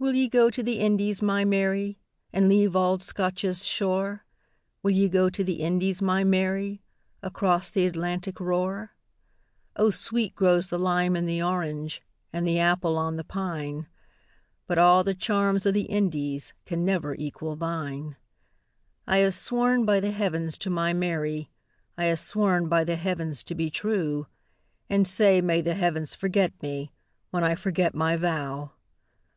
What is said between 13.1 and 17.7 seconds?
the pine; But a' the charms o' the IndiesCan never equal